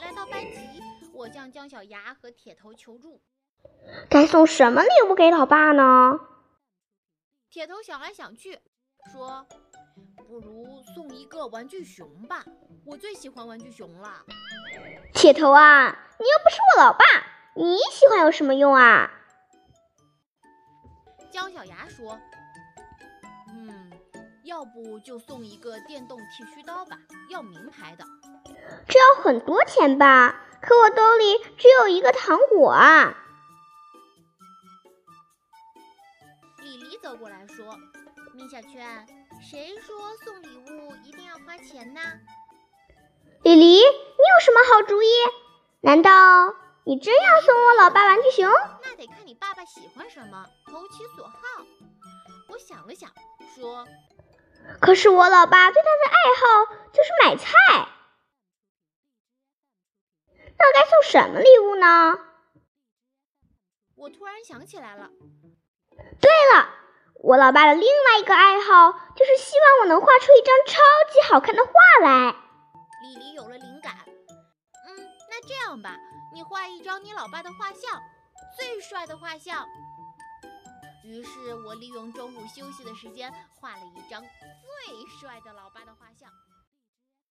[0.00, 0.82] 来到班级，
[1.12, 3.20] 我向姜小牙和铁头求助。
[4.08, 6.20] 该送什么礼物给老爸呢？
[7.50, 8.60] 铁头想来想去，
[9.12, 9.46] 说
[10.28, 12.44] ：“不如送一个玩具熊吧，
[12.84, 14.24] 我最喜欢玩具熊了。”
[15.14, 17.04] 铁头啊，你又不是我老爸，
[17.54, 19.10] 你喜欢有什么用啊？
[21.30, 22.18] 姜小牙说
[23.48, 23.90] ：“嗯，
[24.44, 26.98] 要不就送一个电动剃须刀吧，
[27.30, 28.04] 要名牌的。
[28.88, 30.42] 这要很多钱吧？
[30.62, 33.14] 可我兜里只有一个糖果啊。”
[36.62, 37.76] 李黎走过来说
[38.34, 39.06] ：“米小圈，
[39.40, 42.00] 谁说送礼物一定要花钱呢？”
[43.44, 45.08] 李黎，你有什么好主意？
[45.80, 46.54] 难道
[46.84, 48.50] 你真要送我老爸玩具熊？
[48.82, 51.32] 那得看你爸爸喜欢什么，投其所好。
[52.48, 53.10] 我想了想，
[53.54, 53.86] 说
[54.80, 57.95] ：“可是我老爸最大的爱好就是买菜，那
[60.74, 62.18] 该送什么礼物呢？”
[63.96, 65.10] 我突然想起来了。
[66.20, 66.68] 对了，
[67.14, 70.82] 我老爸的另外一个爱好就是希望我能画出一张超
[71.12, 72.36] 级好看的画来。
[73.02, 75.96] 李黎有了灵感，嗯，那这样吧，
[76.34, 78.02] 你画一张你老爸的画像，
[78.56, 79.66] 最帅的画像。
[81.04, 85.95] 于是我利用中午休息的时间画了一张最帅的老爸的。